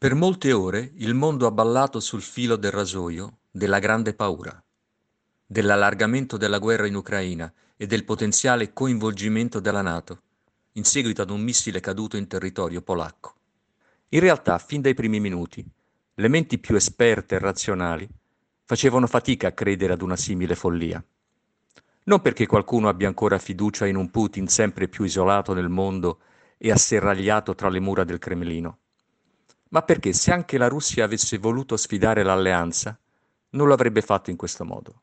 [0.00, 4.58] Per molte ore il mondo ha ballato sul filo del rasoio della grande paura,
[5.44, 10.22] dell'allargamento della guerra in Ucraina e del potenziale coinvolgimento della Nato,
[10.72, 13.34] in seguito ad un missile caduto in territorio polacco.
[14.08, 15.62] In realtà, fin dai primi minuti,
[16.14, 18.08] le menti più esperte e razionali
[18.64, 21.04] facevano fatica a credere ad una simile follia.
[22.04, 26.20] Non perché qualcuno abbia ancora fiducia in un Putin sempre più isolato nel mondo
[26.56, 28.78] e asserragliato tra le mura del Cremlino,
[29.70, 32.98] ma perché se anche la Russia avesse voluto sfidare l'alleanza,
[33.50, 35.02] non lo avrebbe fatto in questo modo.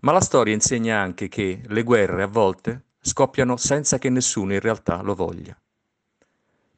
[0.00, 4.60] Ma la storia insegna anche che le guerre a volte scoppiano senza che nessuno in
[4.60, 5.56] realtà lo voglia.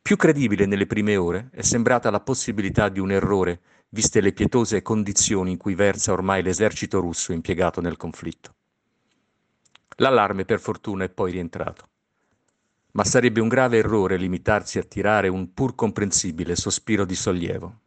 [0.03, 4.83] Più credibile nelle prime ore è sembrata la possibilità di un errore, viste le pietose
[4.83, 8.55] condizioni in cui versa ormai l'esercito russo impiegato nel conflitto.
[9.97, 11.89] L'allarme per fortuna è poi rientrato
[12.95, 17.81] ma sarebbe un grave errore limitarsi a tirare un pur comprensibile sospiro di sollievo.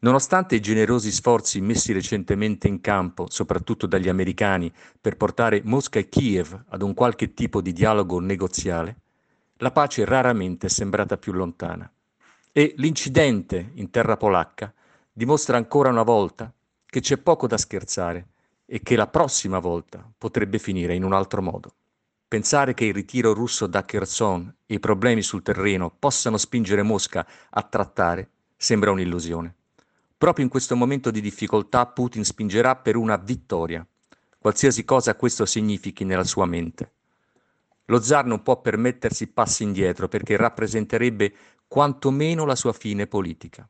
[0.00, 6.08] Nonostante i generosi sforzi messi recentemente in campo, soprattutto dagli americani, per portare Mosca e
[6.08, 8.96] Kiev ad un qualche tipo di dialogo negoziale,
[9.58, 11.88] la pace raramente è sembrata più lontana.
[12.50, 14.74] E l'incidente in terra polacca
[15.12, 16.52] dimostra ancora una volta
[16.84, 18.26] che c'è poco da scherzare
[18.66, 21.74] e che la prossima volta potrebbe finire in un altro modo.
[22.32, 27.26] Pensare che il ritiro russo da Kherson e i problemi sul terreno possano spingere Mosca
[27.50, 29.54] a trattare sembra un'illusione.
[30.16, 33.86] Proprio in questo momento di difficoltà Putin spingerà per una vittoria,
[34.38, 36.92] qualsiasi cosa questo significhi nella sua mente.
[37.84, 41.34] Lo zar non può permettersi passi indietro perché rappresenterebbe
[41.68, 43.68] quantomeno la sua fine politica.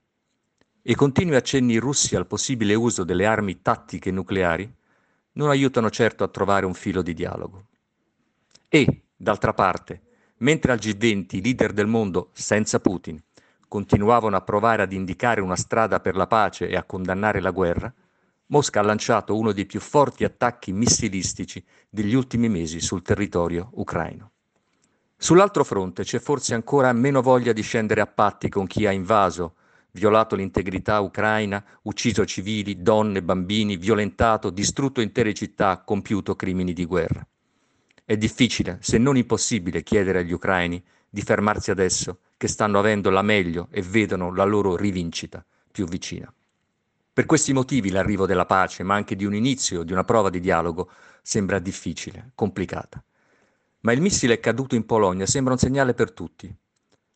[0.83, 4.73] E continui accenni russi al possibile uso delle armi tattiche nucleari
[5.33, 7.67] non aiutano certo a trovare un filo di dialogo.
[8.75, 10.01] E, d'altra parte,
[10.39, 13.23] mentre al G20 i leader del mondo, senza Putin,
[13.69, 17.93] continuavano a provare ad indicare una strada per la pace e a condannare la guerra,
[18.47, 24.31] Mosca ha lanciato uno dei più forti attacchi missilistici degli ultimi mesi sul territorio ucraino.
[25.19, 29.57] Sull'altro fronte c'è forse ancora meno voglia di scendere a patti con chi ha invaso,
[29.91, 37.27] violato l'integrità ucraina, ucciso civili, donne, bambini, violentato, distrutto intere città, compiuto crimini di guerra.
[38.05, 43.23] È difficile, se non impossibile, chiedere agli ucraini di fermarsi adesso che stanno avendo la
[43.23, 46.33] meglio e vedono la loro rivincita più vicina.
[47.13, 50.41] Per questi motivi l'arrivo della pace, ma anche di un inizio, di una prova di
[50.41, 50.91] dialogo,
[51.23, 53.03] sembra difficile, complicata.
[53.81, 56.53] Ma il missile caduto in Polonia sembra un segnale per tutti.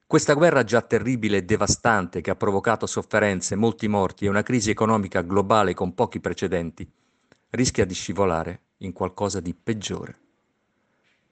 [0.07, 4.71] Questa guerra già terribile e devastante che ha provocato sofferenze, molti morti e una crisi
[4.71, 6.89] economica globale con pochi precedenti,
[7.51, 10.19] rischia di scivolare in qualcosa di peggiore.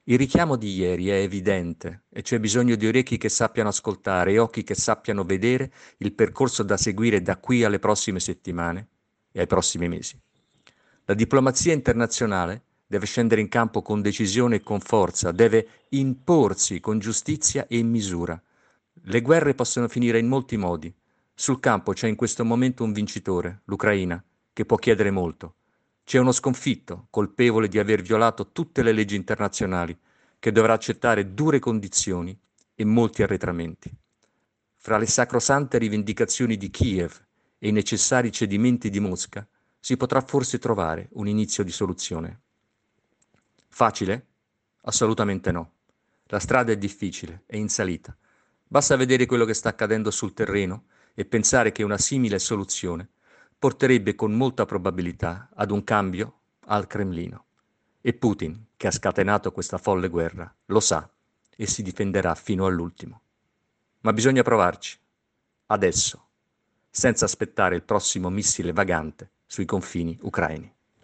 [0.06, 4.38] Il richiamo di ieri è evidente e c'è bisogno di orecchi che sappiano ascoltare e
[4.38, 8.88] occhi che sappiano vedere il percorso da seguire da qui alle prossime settimane
[9.32, 10.20] e ai prossimi mesi.
[11.06, 16.98] La diplomazia internazionale deve scendere in campo con decisione e con forza, deve imporsi con
[16.98, 18.38] giustizia e misura.
[19.04, 20.94] Le guerre possono finire in molti modi.
[21.32, 24.22] Sul campo c'è in questo momento un vincitore, l'Ucraina,
[24.52, 25.54] che può chiedere molto
[26.04, 29.98] c'è uno sconfitto, colpevole di aver violato tutte le leggi internazionali,
[30.38, 32.38] che dovrà accettare dure condizioni
[32.74, 33.90] e molti arretramenti.
[34.76, 37.18] Fra le sacrosante rivendicazioni di Kiev
[37.58, 39.46] e i necessari cedimenti di Mosca,
[39.80, 42.40] si potrà forse trovare un inizio di soluzione.
[43.68, 44.26] Facile?
[44.82, 45.72] Assolutamente no.
[46.26, 48.14] La strada è difficile, è in salita.
[48.66, 53.08] Basta vedere quello che sta accadendo sul terreno e pensare che una simile soluzione
[53.58, 57.44] porterebbe con molta probabilità ad un cambio al Cremlino.
[58.00, 61.08] E Putin, che ha scatenato questa folle guerra, lo sa
[61.56, 63.22] e si difenderà fino all'ultimo.
[64.00, 64.98] Ma bisogna provarci,
[65.66, 66.26] adesso,
[66.90, 70.72] senza aspettare il prossimo missile vagante sui confini ucraini.